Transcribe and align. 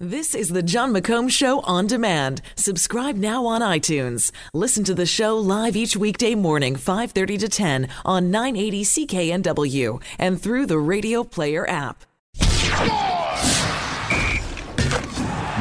This 0.00 0.34
is 0.34 0.48
the 0.48 0.60
Jon 0.60 0.92
McComb 0.92 1.30
Show 1.30 1.60
on 1.60 1.86
demand. 1.86 2.42
Subscribe 2.56 3.14
now 3.14 3.46
on 3.46 3.60
iTunes. 3.60 4.32
Listen 4.52 4.82
to 4.82 4.92
the 4.92 5.06
show 5.06 5.36
live 5.36 5.76
each 5.76 5.96
weekday 5.96 6.34
morning, 6.34 6.74
5:30 6.74 7.38
to 7.38 7.48
10 7.48 7.86
on 8.04 8.28
980 8.28 8.82
CKNW 8.82 10.00
and 10.18 10.42
through 10.42 10.66
the 10.66 10.80
Radio 10.80 11.22
Player 11.22 11.64
app. 11.70 12.02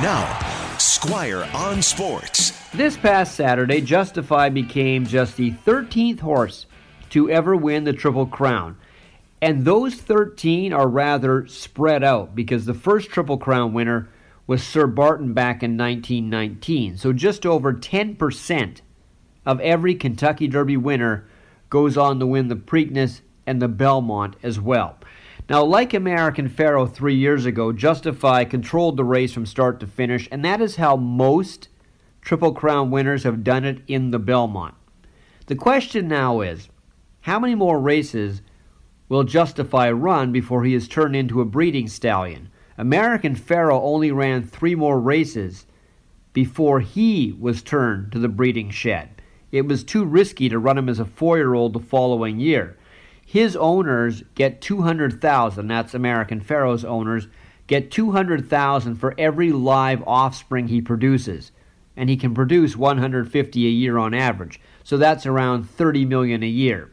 Now, 0.01 0.39
Squire 0.79 1.47
on 1.53 1.83
Sports. 1.83 2.53
This 2.73 2.97
past 2.97 3.35
Saturday, 3.35 3.81
Justify 3.81 4.49
became 4.49 5.05
just 5.05 5.37
the 5.37 5.51
13th 5.63 6.21
horse 6.21 6.65
to 7.11 7.29
ever 7.29 7.55
win 7.55 7.83
the 7.83 7.93
Triple 7.93 8.25
Crown. 8.25 8.77
And 9.43 9.63
those 9.63 9.93
13 9.93 10.73
are 10.73 10.87
rather 10.87 11.45
spread 11.45 12.03
out 12.03 12.33
because 12.33 12.65
the 12.65 12.73
first 12.73 13.11
Triple 13.11 13.37
Crown 13.37 13.73
winner 13.73 14.07
was 14.45 14.63
Sir 14.63 14.87
Barton 14.87 15.33
back 15.33 15.63
in 15.63 15.77
1919. 15.77 16.97
So 16.97 17.13
just 17.13 17.45
over 17.45 17.73
10% 17.73 18.81
of 19.45 19.59
every 19.61 19.95
Kentucky 19.95 20.47
Derby 20.47 20.77
winner 20.77 21.25
goes 21.69 21.97
on 21.97 22.19
to 22.19 22.27
win 22.27 22.49
the 22.49 22.55
Preakness 22.55 23.21
and 23.45 23.61
the 23.61 23.67
Belmont 23.67 24.35
as 24.43 24.59
well. 24.59 24.97
Now, 25.49 25.63
like 25.63 25.93
American 25.93 26.47
Pharoah 26.47 26.87
three 26.87 27.15
years 27.15 27.45
ago, 27.45 27.73
Justify 27.73 28.45
controlled 28.45 28.95
the 28.95 29.03
race 29.03 29.33
from 29.33 29.45
start 29.45 29.79
to 29.81 29.87
finish, 29.87 30.27
and 30.31 30.43
that 30.45 30.61
is 30.61 30.77
how 30.77 30.95
most 30.95 31.67
Triple 32.21 32.53
Crown 32.53 32.91
winners 32.91 33.23
have 33.23 33.43
done 33.43 33.65
it 33.65 33.81
in 33.87 34.11
the 34.11 34.19
Belmont. 34.19 34.75
The 35.47 35.55
question 35.55 36.07
now 36.07 36.39
is 36.39 36.69
how 37.21 37.39
many 37.39 37.55
more 37.55 37.79
races 37.79 38.41
will 39.09 39.25
Justify 39.25 39.91
run 39.91 40.31
before 40.31 40.63
he 40.63 40.73
is 40.73 40.87
turned 40.87 41.15
into 41.15 41.41
a 41.41 41.45
breeding 41.45 41.89
stallion? 41.89 42.49
American 42.77 43.35
Pharoah 43.35 43.81
only 43.81 44.11
ran 44.11 44.43
three 44.43 44.75
more 44.75 44.99
races 44.99 45.65
before 46.33 46.79
he 46.79 47.35
was 47.39 47.61
turned 47.61 48.11
to 48.11 48.19
the 48.19 48.27
breeding 48.27 48.71
shed. 48.71 49.09
It 49.51 49.67
was 49.67 49.83
too 49.83 50.03
risky 50.03 50.49
to 50.49 50.57
run 50.57 50.79
him 50.79 50.89
as 50.89 50.99
a 50.99 51.05
four 51.05 51.37
year 51.37 51.53
old 51.53 51.73
the 51.73 51.79
following 51.79 52.39
year. 52.39 52.75
His 53.23 53.55
owners 53.55 54.23
get 54.35 54.61
200,000, 54.61 55.67
that's 55.67 55.93
American 55.93 56.41
Pharoah's 56.41 56.83
owners, 56.83 57.27
get 57.67 57.91
200,000 57.91 58.95
for 58.95 59.13
every 59.17 59.51
live 59.51 60.03
offspring 60.07 60.67
he 60.67 60.81
produces. 60.81 61.51
And 61.95 62.09
he 62.09 62.17
can 62.17 62.33
produce 62.33 62.75
150 62.75 63.65
a 63.65 63.69
year 63.69 63.99
on 63.99 64.15
average. 64.15 64.59
So 64.83 64.97
that's 64.97 65.27
around 65.27 65.69
30 65.69 66.05
million 66.05 66.41
a 66.41 66.47
year. 66.47 66.89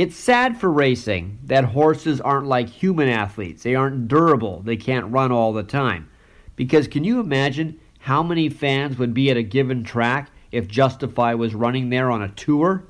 It's 0.00 0.16
sad 0.16 0.58
for 0.58 0.72
racing 0.72 1.40
that 1.44 1.62
horses 1.62 2.22
aren't 2.22 2.46
like 2.46 2.70
human 2.70 3.10
athletes. 3.10 3.62
They 3.62 3.74
aren't 3.74 4.08
durable. 4.08 4.62
They 4.62 4.78
can't 4.78 5.12
run 5.12 5.30
all 5.30 5.52
the 5.52 5.62
time. 5.62 6.08
Because 6.56 6.88
can 6.88 7.04
you 7.04 7.20
imagine 7.20 7.78
how 7.98 8.22
many 8.22 8.48
fans 8.48 8.96
would 8.96 9.12
be 9.12 9.30
at 9.30 9.36
a 9.36 9.42
given 9.42 9.84
track 9.84 10.30
if 10.52 10.66
Justify 10.66 11.34
was 11.34 11.54
running 11.54 11.90
there 11.90 12.10
on 12.10 12.22
a 12.22 12.30
tour? 12.30 12.82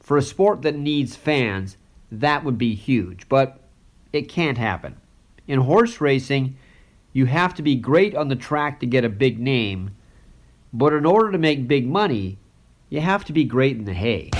For 0.00 0.16
a 0.16 0.22
sport 0.22 0.62
that 0.62 0.74
needs 0.74 1.16
fans, 1.16 1.76
that 2.10 2.44
would 2.44 2.56
be 2.56 2.74
huge, 2.74 3.28
but 3.28 3.60
it 4.10 4.30
can't 4.30 4.56
happen. 4.56 4.96
In 5.46 5.60
horse 5.60 6.00
racing, 6.00 6.56
you 7.12 7.26
have 7.26 7.52
to 7.56 7.62
be 7.62 7.74
great 7.76 8.14
on 8.14 8.28
the 8.28 8.36
track 8.36 8.80
to 8.80 8.86
get 8.86 9.04
a 9.04 9.10
big 9.10 9.38
name, 9.38 9.94
but 10.72 10.94
in 10.94 11.04
order 11.04 11.30
to 11.30 11.36
make 11.36 11.68
big 11.68 11.86
money, 11.86 12.38
you 12.88 13.02
have 13.02 13.26
to 13.26 13.34
be 13.34 13.44
great 13.44 13.76
in 13.76 13.84
the 13.84 13.92
hay. 13.92 14.30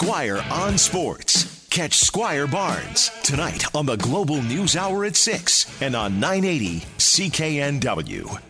Squire 0.00 0.40
on 0.52 0.78
Sports. 0.78 1.66
Catch 1.70 1.94
Squire 1.94 2.46
Barnes 2.46 3.10
tonight 3.24 3.64
on 3.74 3.84
the 3.84 3.96
Global 3.96 4.40
News 4.42 4.76
Hour 4.76 5.04
at 5.04 5.16
6 5.16 5.82
and 5.82 5.96
on 5.96 6.20
980 6.20 6.82
CKNW. 6.98 8.47